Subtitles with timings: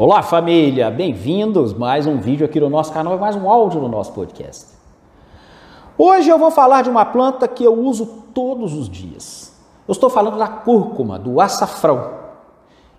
[0.00, 3.90] Olá família, bem-vindos mais um vídeo aqui no nosso canal e mais um áudio no
[3.90, 4.68] nosso podcast.
[5.98, 9.54] Hoje eu vou falar de uma planta que eu uso todos os dias.
[9.86, 12.10] Eu estou falando da cúrcuma, do açafrão.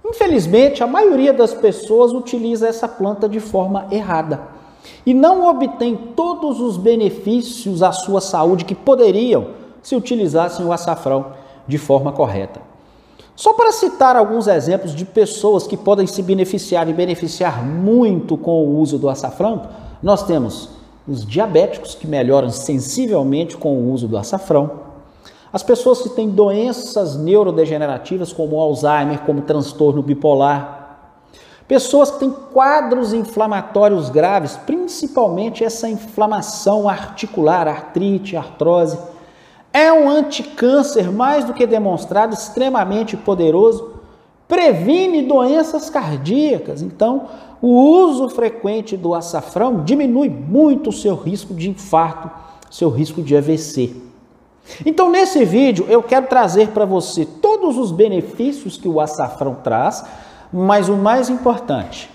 [0.05, 4.41] Infelizmente, a maioria das pessoas utiliza essa planta de forma errada
[5.03, 9.47] e não obtém todos os benefícios à sua saúde que poderiam
[9.81, 11.33] se utilizassem o açafrão
[11.67, 12.72] de forma correta.
[13.35, 18.63] Só para citar alguns exemplos de pessoas que podem se beneficiar e beneficiar muito com
[18.63, 19.63] o uso do açafrão,
[20.01, 20.69] nós temos
[21.07, 24.83] os diabéticos que melhoram sensivelmente com o uso do açafrão,
[25.51, 30.97] as pessoas que têm doenças neurodegenerativas como Alzheimer, como transtorno bipolar,
[31.67, 38.97] pessoas que têm quadros inflamatórios graves, principalmente essa inflamação articular, artrite, artrose,
[39.73, 43.95] é um anticâncer mais do que demonstrado, extremamente poderoso,
[44.47, 46.83] previne doenças cardíacas.
[46.83, 47.27] Então,
[47.59, 52.29] o uso frequente do açafrão diminui muito o seu risco de infarto,
[52.69, 53.95] seu risco de AVC.
[54.85, 60.05] Então, nesse vídeo, eu quero trazer para você todos os benefícios que o açafrão traz,
[60.51, 62.09] mas o mais importante,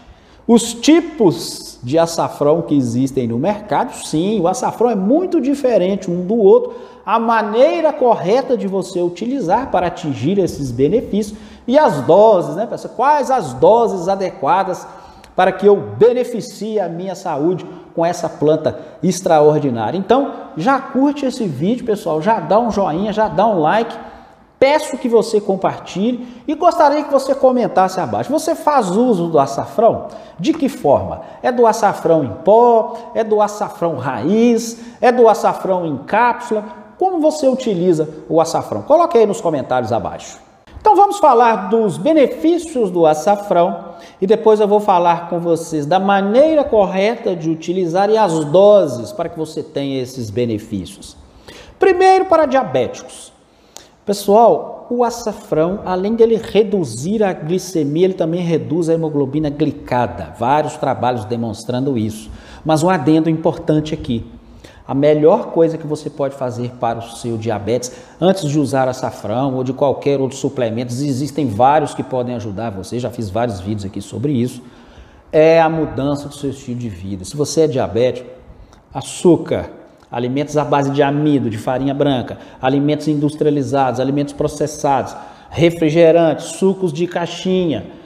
[0.48, 6.26] os tipos de açafrão que existem no mercado, sim, o açafrão é muito diferente um
[6.26, 6.74] do outro,
[7.06, 12.94] a maneira correta de você utilizar para atingir esses benefícios e as doses, né, pessoal?
[12.96, 14.86] Quais as doses adequadas
[15.38, 19.96] para que eu beneficie a minha saúde com essa planta extraordinária.
[19.96, 23.96] Então, já curte esse vídeo, pessoal, já dá um joinha, já dá um like.
[24.58, 28.32] Peço que você compartilhe e gostaria que você comentasse abaixo.
[28.32, 30.08] Você faz uso do açafrão?
[30.38, 31.20] De que forma?
[31.42, 32.96] É do açafrão em pó?
[33.14, 34.80] É do açafrão raiz?
[35.00, 36.64] É do açafrão em cápsula?
[36.98, 38.82] Como você utiliza o açafrão?
[38.82, 40.40] Coloque aí nos comentários abaixo.
[40.80, 46.00] Então vamos falar dos benefícios do açafrão e depois eu vou falar com vocês da
[46.00, 51.16] maneira correta de utilizar e as doses para que você tenha esses benefícios.
[51.78, 53.37] Primeiro para diabéticos.
[54.08, 60.32] Pessoal, o açafrão, além dele reduzir a glicemia, ele também reduz a hemoglobina glicada.
[60.38, 62.30] Vários trabalhos demonstrando isso.
[62.64, 64.24] Mas um adendo importante aqui.
[64.86, 69.54] A melhor coisa que você pode fazer para o seu diabetes, antes de usar açafrão
[69.56, 73.84] ou de qualquer outro suplemento, existem vários que podem ajudar você, já fiz vários vídeos
[73.84, 74.62] aqui sobre isso,
[75.30, 77.26] é a mudança do seu estilo de vida.
[77.26, 78.30] Se você é diabético,
[78.90, 79.68] açúcar,
[80.10, 85.16] alimentos à base de amido, de farinha branca, alimentos industrializados, alimentos processados,
[85.50, 87.98] refrigerantes, sucos de caixinha,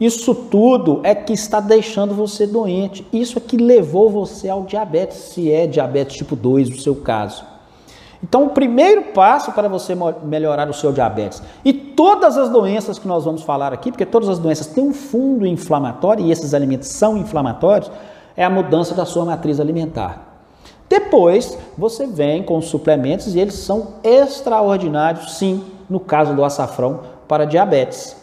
[0.00, 3.04] isso tudo é que está deixando você doente.
[3.12, 7.44] Isso é que levou você ao diabetes, se é diabetes tipo 2 no seu caso.
[8.22, 13.06] Então, o primeiro passo para você melhorar o seu diabetes e todas as doenças que
[13.06, 16.88] nós vamos falar aqui, porque todas as doenças têm um fundo inflamatório e esses alimentos
[16.88, 17.90] são inflamatórios,
[18.36, 20.27] é a mudança da sua matriz alimentar.
[20.88, 27.00] Depois, você vem com os suplementos e eles são extraordinários, sim, no caso do açafrão
[27.26, 28.16] para diabetes.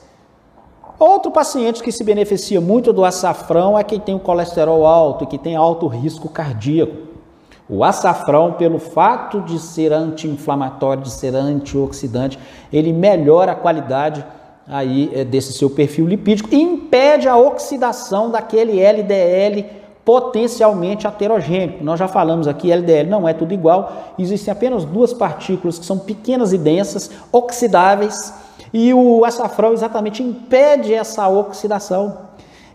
[0.97, 5.27] Outro paciente que se beneficia muito do açafrão é quem tem o colesterol alto e
[5.27, 6.95] que tem alto risco cardíaco.
[7.67, 12.39] O açafrão, pelo fato de ser anti-inflamatório, de ser antioxidante,
[12.71, 14.25] ele melhora a qualidade
[14.67, 19.65] aí eh, desse seu perfil lipídico e impede a oxidação daquele LDL
[20.05, 21.83] potencialmente aterogênico.
[21.83, 25.97] Nós já falamos aqui, LDL não é tudo igual, existem apenas duas partículas que são
[25.97, 28.33] pequenas e densas, oxidáveis,
[28.71, 32.25] e o açafrão exatamente impede essa oxidação.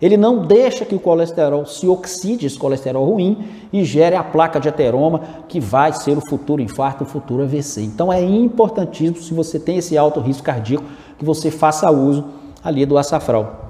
[0.01, 4.59] Ele não deixa que o colesterol se oxide, esse colesterol ruim, e gere a placa
[4.59, 7.83] de ateroma, que vai ser o futuro infarto, o futuro AVC.
[7.83, 10.85] Então é importantíssimo, se você tem esse alto risco cardíaco,
[11.19, 12.25] que você faça uso
[12.65, 13.70] ali do açafrão.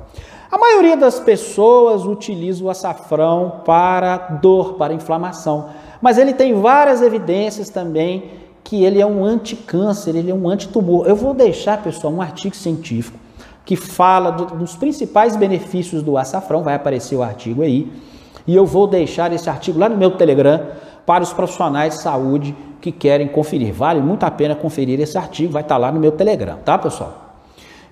[0.51, 5.69] A maioria das pessoas utiliza o açafrão para dor, para inflamação,
[6.03, 8.33] mas ele tem várias evidências também
[8.65, 11.07] que ele é um anticâncer, ele é um antitumor.
[11.07, 13.17] Eu vou deixar, pessoal, um artigo científico
[13.65, 17.91] que fala do, dos principais benefícios do açafrão, vai aparecer o artigo aí,
[18.45, 20.67] e eu vou deixar esse artigo lá no meu Telegram
[21.07, 23.73] para os profissionais de saúde que querem conferir.
[23.73, 27.30] Vale muito a pena conferir esse artigo, vai estar lá no meu Telegram, tá, pessoal?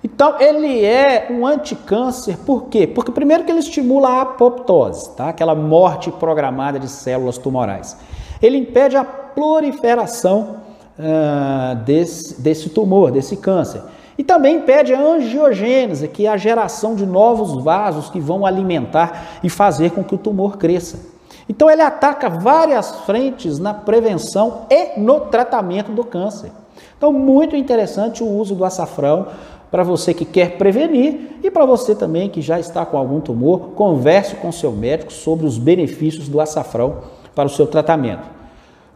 [0.03, 2.87] Então, ele é um anticâncer, por quê?
[2.87, 5.29] Porque primeiro que ele estimula a apoptose, tá?
[5.29, 7.97] Aquela morte programada de células tumorais.
[8.41, 10.57] Ele impede a proliferação
[10.97, 13.81] uh, desse, desse tumor, desse câncer.
[14.17, 19.39] E também impede a angiogênese, que é a geração de novos vasos que vão alimentar
[19.43, 20.99] e fazer com que o tumor cresça.
[21.47, 26.51] Então ele ataca várias frentes na prevenção e no tratamento do câncer.
[26.99, 29.27] Então muito interessante o uso do açafrão
[29.71, 33.69] Para você que quer prevenir e para você também que já está com algum tumor,
[33.75, 36.97] converse com seu médico sobre os benefícios do açafrão
[37.33, 38.27] para o seu tratamento.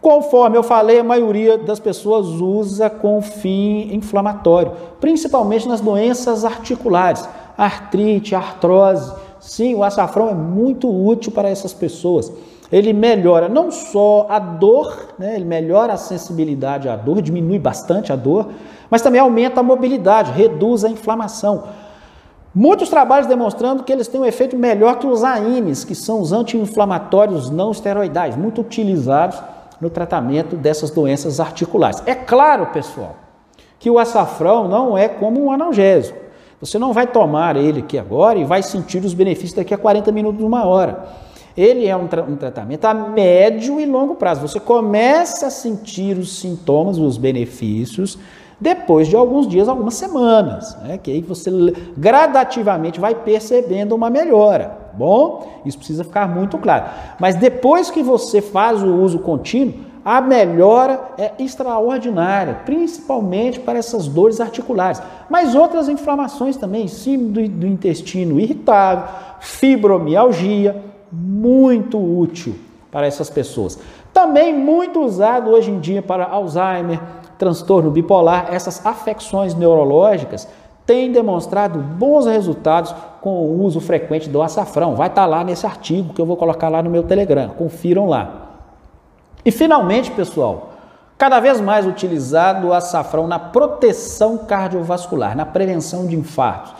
[0.01, 7.29] Conforme eu falei, a maioria das pessoas usa com fim inflamatório, principalmente nas doenças articulares,
[7.57, 9.13] artrite, artrose.
[9.39, 12.33] Sim, o açafrão é muito útil para essas pessoas.
[12.73, 18.11] Ele melhora não só a dor, né, ele melhora a sensibilidade à dor, diminui bastante
[18.11, 18.49] a dor,
[18.89, 21.65] mas também aumenta a mobilidade, reduz a inflamação.
[22.55, 26.33] Muitos trabalhos demonstrando que eles têm um efeito melhor que os AINES, que são os
[26.33, 29.39] anti-inflamatórios não esteroidais, muito utilizados
[29.79, 32.01] no tratamento dessas doenças articulares.
[32.07, 33.15] É claro, pessoal,
[33.77, 36.17] que o açafrão não é como um analgésico.
[36.59, 40.11] Você não vai tomar ele aqui agora e vai sentir os benefícios daqui a 40
[40.11, 41.03] minutos, uma hora.
[41.55, 44.41] Ele é um, tra um, tratamento a médio e longo prazo.
[44.41, 48.17] Você começa a sentir os sintomas, os benefícios,
[48.59, 50.97] depois de alguns dias, algumas semanas, né?
[50.97, 51.51] que aí você
[51.97, 54.77] gradativamente vai percebendo uma melhora.
[54.93, 56.85] Bom, isso precisa ficar muito claro.
[57.19, 59.73] Mas depois que você faz o uso contínuo,
[60.05, 66.87] a melhora é extraordinária, principalmente para essas dores articulares, mas outras inflamações também,
[67.19, 69.07] do, do intestino irritável,
[69.39, 72.55] fibromialgia, muito útil
[72.91, 73.79] para essas pessoas.
[74.11, 76.99] Também muito usado hoje em dia para Alzheimer,
[77.37, 80.47] transtorno bipolar, essas afecções neurológicas
[80.85, 84.95] têm demonstrado bons resultados com o uso frequente do açafrão.
[84.95, 87.49] Vai estar tá lá nesse artigo que eu vou colocar lá no meu Telegram.
[87.49, 88.49] Confiram lá.
[89.45, 90.71] E finalmente, pessoal,
[91.17, 96.73] cada vez mais utilizado o açafrão na proteção cardiovascular, na prevenção de infartos.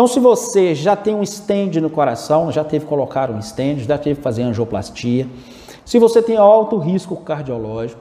[0.00, 3.80] Então, se você já tem um stent no coração, já teve que colocar um stent,
[3.80, 5.28] já teve que fazer angioplastia,
[5.84, 8.00] se você tem alto risco cardiológico,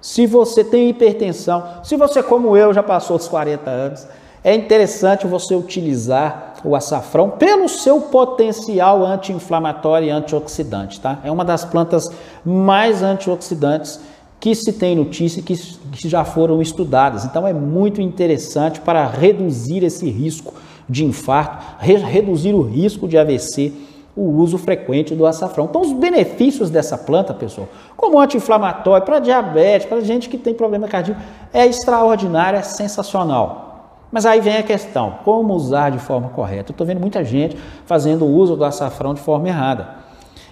[0.00, 4.08] se você tem hipertensão, se você, como eu, já passou dos 40 anos,
[4.42, 11.18] é interessante você utilizar o açafrão pelo seu potencial anti-inflamatório e antioxidante, tá?
[11.22, 12.10] É uma das plantas
[12.42, 14.00] mais antioxidantes
[14.40, 17.26] que se tem notícia que já foram estudadas.
[17.26, 20.54] Então é muito interessante para reduzir esse risco
[20.88, 23.72] de infarto, re reduzir o risco de AVC
[24.16, 25.64] o uso frequente do açafrão.
[25.64, 30.86] Então, os benefícios dessa planta, pessoal, como anti-inflamatório, para diabetes, para gente que tem problema
[30.86, 31.20] cardíaco,
[31.52, 33.64] é extraordinário, é sensacional.
[34.12, 36.70] Mas aí vem a questão, como usar de forma correta?
[36.70, 39.88] Eu estou vendo muita gente fazendo uso do açafrão de forma errada.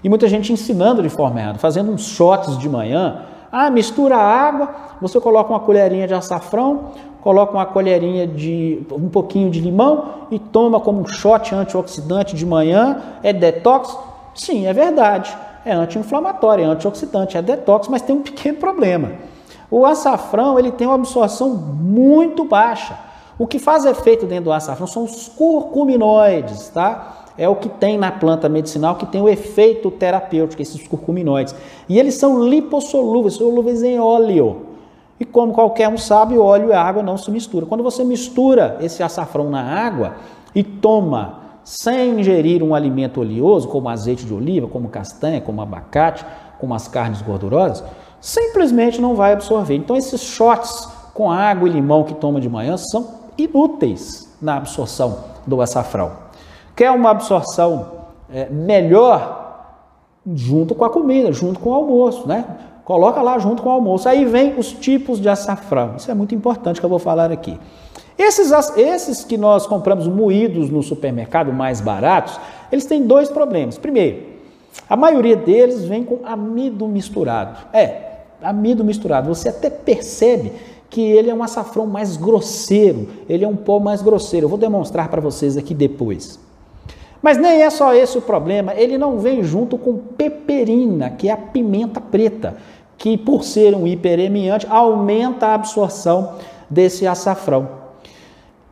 [0.02, 3.22] E muita gente ensinando de forma errada, fazendo uns shots de manhã.
[3.54, 9.50] Ah, mistura água, você coloca uma colherinha de açafrão, coloca uma colherinha de um pouquinho
[9.50, 13.94] de limão e toma como um shot antioxidante de manhã, é detox?
[14.34, 15.36] Sim, é verdade.
[15.66, 19.12] É anti-inflamatório, é antioxidante, é detox, mas tem um pequeno problema.
[19.70, 22.98] O açafrão ele tem uma absorção muito baixa.
[23.38, 27.21] O que faz efeito dentro do açafrão são os curcuminoides, tá?
[27.36, 31.54] É o que tem na planta medicinal que tem o efeito terapêutico, esses curcuminoides.
[31.88, 34.66] E eles são lipossolúveis, solúveis em óleo.
[35.18, 37.66] E como qualquer um sabe, óleo e água não se misturam.
[37.66, 40.16] Quando você mistura esse açafrão na água
[40.54, 46.26] e toma sem ingerir um alimento oleoso, como azeite de oliva, como castanha, como abacate,
[46.58, 47.84] como as carnes gordurosas,
[48.20, 49.74] simplesmente não vai absorver.
[49.74, 53.06] Então esses shots com água e limão que toma de manhã são
[53.38, 56.21] inúteis na absorção do açafrão.
[56.74, 57.86] Quer uma absorção
[58.32, 59.42] é, melhor
[60.34, 62.44] junto com a comida, junto com o almoço, né?
[62.84, 64.08] Coloca lá junto com o almoço.
[64.08, 65.94] Aí vem os tipos de açafrão.
[65.96, 67.58] Isso é muito importante que eu vou falar aqui.
[68.18, 72.38] Esses, esses que nós compramos moídos no supermercado, mais baratos,
[72.70, 73.78] eles têm dois problemas.
[73.78, 74.32] Primeiro,
[74.88, 77.66] a maioria deles vem com amido misturado.
[77.72, 78.12] É,
[78.42, 79.28] amido misturado.
[79.28, 80.52] Você até percebe
[80.90, 84.44] que ele é um açafrão mais grosseiro, ele é um pó mais grosseiro.
[84.44, 86.38] Eu vou demonstrar para vocês aqui depois.
[87.22, 91.32] Mas nem é só esse o problema, ele não vem junto com peperina, que é
[91.32, 92.56] a pimenta preta,
[92.98, 96.34] que por ser um hiperemiante aumenta a absorção
[96.68, 97.68] desse açafrão.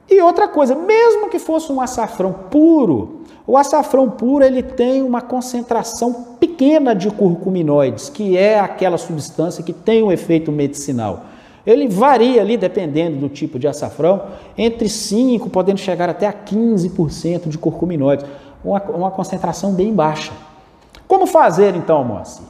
[0.08, 5.20] E outra coisa, mesmo que fosse um açafrão puro, o açafrão puro ele tem uma
[5.20, 11.26] concentração pequena de curcuminoides, que é aquela substância que tem um efeito medicinal.
[11.66, 14.22] Ele varia ali, dependendo do tipo de açafrão,
[14.56, 18.24] entre 5%, podendo chegar até a 15% de curcuminoides,
[18.64, 20.32] uma, uma concentração bem baixa.
[21.06, 22.44] Como fazer então, Moacir?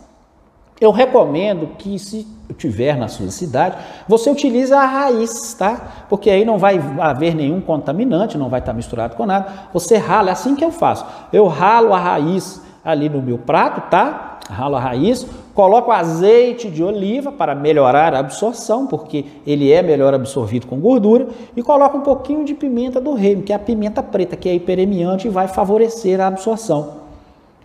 [0.81, 2.27] Eu recomendo que, se
[2.57, 3.77] tiver na sua cidade,
[4.09, 6.07] você utilize a raiz, tá?
[6.09, 9.69] Porque aí não vai haver nenhum contaminante, não vai estar misturado com nada.
[9.75, 11.05] Você rala, é assim que eu faço.
[11.33, 14.30] Eu ralo a raiz ali no meu prato, tá?
[14.51, 20.13] Ralo a raiz, coloco azeite de oliva para melhorar a absorção, porque ele é melhor
[20.13, 24.03] absorvido com gordura, e coloco um pouquinho de pimenta do reino, que é a pimenta
[24.03, 27.01] preta, que é hiperemiante e vai favorecer a absorção.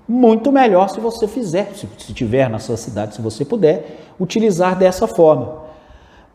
[0.08, 5.08] Muito melhor se você fizer, se tiver na sua cidade, se você puder, utilizar dessa
[5.08, 5.65] forma.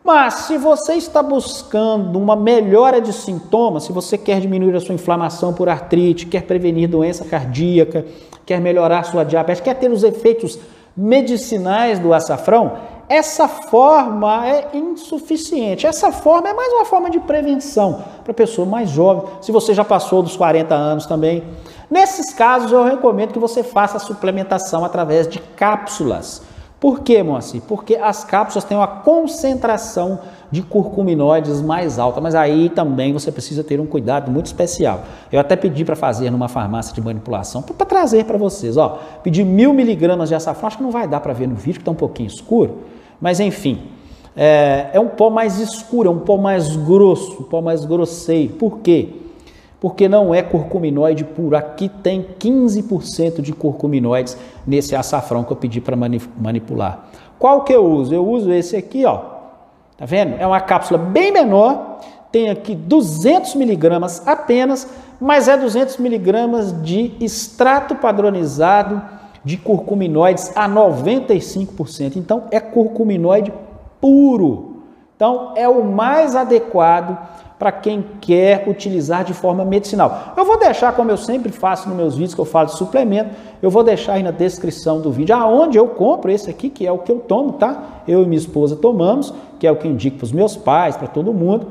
[0.03, 4.95] Mas se você está buscando uma melhora de sintomas, se você quer diminuir a sua
[4.95, 8.05] inflamação por artrite, quer prevenir doença cardíaca,
[8.45, 10.57] quer melhorar sua diabetes, quer ter os efeitos
[10.97, 12.73] medicinais do açafrão,
[13.11, 15.85] essa forma é insuficiente.
[15.85, 19.73] Essa forma é mais uma forma de prevenção para a pessoa mais jovem, se você
[19.73, 21.43] já passou dos 40 anos também.
[21.89, 26.41] Nesses casos, eu recomendo que você faça a suplementação através de cápsulas.
[26.81, 27.61] Por quê, Moacir?
[27.67, 30.17] Porque as cápsulas têm uma concentração
[30.49, 35.01] de curcuminoides mais alta, mas aí também você precisa ter um cuidado muito especial.
[35.31, 39.43] Eu até pedi para fazer numa farmácia de manipulação, para trazer para vocês, ó, pedi
[39.43, 41.91] mil miligramas de açafrão, acho que não vai dar para ver no vídeo, que está
[41.91, 42.79] um pouquinho escuro,
[43.21, 43.83] mas enfim,
[44.35, 48.53] é, é um pó mais escuro, é um pó mais grosso, um pó mais grosseiro.
[48.53, 49.09] Por quê?
[49.81, 51.57] Porque não é curcuminoide puro.
[51.57, 57.07] Aqui tem 15% de curcuminoides nesse açafrão que eu pedi para manipular.
[57.39, 58.13] Qual que eu uso?
[58.13, 59.17] Eu uso esse aqui, ó.
[59.97, 60.35] Tá vendo?
[60.39, 61.99] É uma cápsula bem menor,
[62.31, 64.87] tem aqui 200 miligramas apenas,
[65.19, 69.01] mas é 200 miligramas de extrato padronizado
[69.43, 72.17] de curcuminoides a 95%.
[72.17, 73.51] Então é curcuminoide
[73.99, 74.83] puro.
[75.15, 77.17] Então é o mais adequado
[77.61, 80.33] para quem quer utilizar de forma medicinal.
[80.35, 83.35] Eu vou deixar, como eu sempre faço nos meus vídeos que eu falo de suplemento,
[83.61, 86.91] eu vou deixar aí na descrição do vídeo aonde eu compro esse aqui, que é
[86.91, 88.01] o que eu tomo, tá?
[88.07, 90.97] Eu e minha esposa tomamos, que é o que eu indico para os meus pais,
[90.97, 91.67] para todo mundo.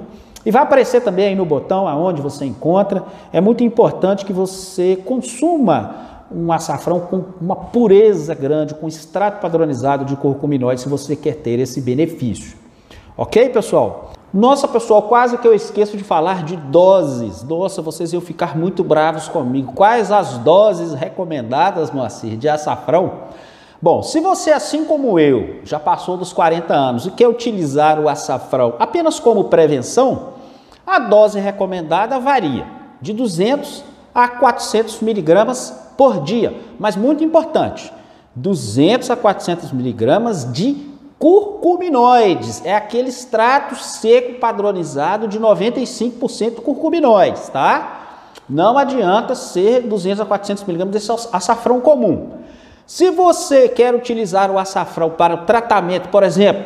[0.46, 3.02] E vai aparecer também aí no botão aonde você encontra.
[3.32, 5.96] É muito importante que você consuma
[6.30, 11.58] um açafrão com uma pureza grande, com extrato padronizado de curcuminoide, se você quer ter
[11.58, 12.56] esse benefício.
[13.16, 14.12] Ok, pessoal?
[14.32, 17.42] Nossa, pessoal, quase que eu esqueço de falar de doses.
[17.42, 19.72] Nossa, vocês iam ficar muito bravos comigo.
[19.72, 23.24] Quais as doses recomendadas, Moacir, de açafrão?
[23.82, 28.08] Bom, se você, assim como eu, já passou dos 40 anos e quer utilizar o
[28.08, 30.34] açafrão apenas como prevenção,
[30.86, 32.68] a dose recomendada varia
[33.02, 33.82] de 200
[34.14, 36.54] a 400 miligramas por dia.
[36.78, 37.92] Mas muito importante,
[38.36, 40.89] 200 a 400 miligramas de
[41.20, 42.64] curcuminoides.
[42.64, 48.30] É aquele extrato seco padronizado de 95% curcuminoides, tá?
[48.48, 52.30] Não adianta ser 200 a 400 miligramas desse açafrão comum.
[52.86, 56.64] Se você quer utilizar o açafrão para o tratamento, por exemplo,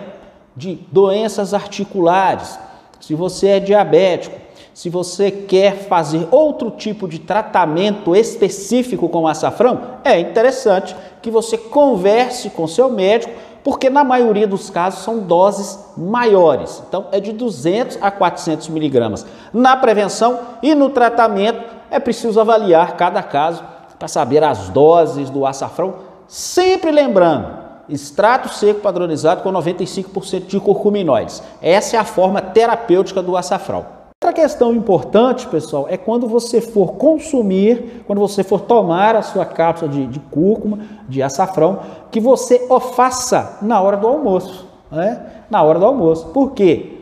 [0.56, 2.58] de doenças articulares,
[3.00, 4.40] se você é diabético,
[4.72, 11.58] se você quer fazer outro tipo de tratamento específico com açafrão, é interessante que você
[11.58, 13.34] converse com seu médico
[13.64, 16.82] porque na maioria dos casos são doses maiores.
[16.86, 19.26] Então é de 200 a 400 miligramas.
[19.52, 23.64] Na prevenção e no tratamento é preciso avaliar cada caso
[23.98, 25.94] para saber as doses do açafrão,
[26.28, 27.46] sempre lembrando,
[27.88, 31.42] extrato seco padronizado com 95% de curcuminoides.
[31.62, 34.03] Essa é a forma terapêutica do açafrão.
[34.24, 39.44] Outra questão importante, pessoal, é quando você for consumir, quando você for tomar a sua
[39.44, 44.66] cápsula de, de cúrcuma, de açafrão, que você o faça na hora do almoço.
[44.90, 45.26] Né?
[45.50, 46.28] Na hora do almoço.
[46.28, 46.93] Por quê?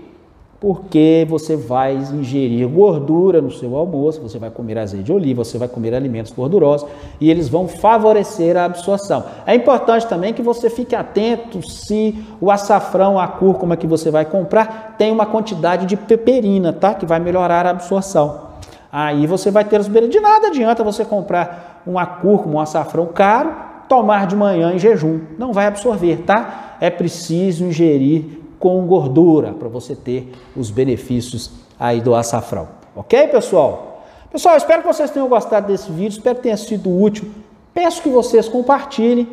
[0.62, 5.59] Porque você vai ingerir gordura no seu almoço, você vai comer azeite de oliva, você
[5.59, 6.88] vai comer alimentos gordurosos
[7.21, 9.25] e eles vão favorecer a absorção.
[9.45, 14.25] É importante também que você fique atento se o açafrão, a cúrcuma que você vai
[14.25, 16.95] comprar tem uma quantidade de peperina, tá?
[16.95, 18.52] Que vai melhorar a absorção.
[18.92, 20.23] Aí você vai ter os benefícios.
[20.23, 23.52] De nada adianta você comprar uma cúrcuma, um açafrão caro,
[23.88, 25.23] tomar de manhã em jejum.
[25.37, 26.76] Não vai absorver, tá?
[26.81, 31.50] É preciso ingerir com gordura, para você ter os benefícios
[31.81, 32.69] aí do açafrão.
[32.95, 34.04] Ok, pessoal?
[34.31, 37.28] Pessoal, espero que vocês tenham gostado desse vídeo, espero que tenha sido útil.
[37.75, 39.26] Peço que vocês compartilhem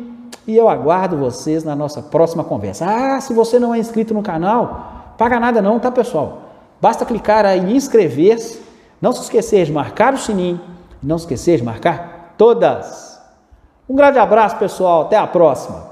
[0.48, 2.84] e eu aguardo vocês na nossa próxima conversa.
[2.84, 6.42] Ah, se você não é inscrito no canal, paga nada não, tá, pessoal?
[6.80, 8.60] Basta clicar aí em inscrever-se,
[9.00, 10.60] não se esquecer de marcar o sininho,
[11.00, 13.20] não se esquecer de marcar todas.
[13.88, 15.89] Um grande abraço, pessoal, até a próxima.